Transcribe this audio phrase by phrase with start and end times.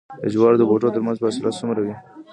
[0.21, 1.95] د جوارو د بوټو ترمنځ فاصله څومره وي؟